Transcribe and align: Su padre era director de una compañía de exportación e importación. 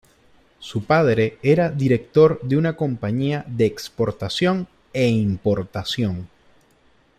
Su 0.57 0.83
padre 0.83 1.37
era 1.43 1.69
director 1.69 2.41
de 2.41 2.57
una 2.57 2.75
compañía 2.75 3.45
de 3.47 3.67
exportación 3.67 4.67
e 4.93 5.07
importación. 5.09 6.27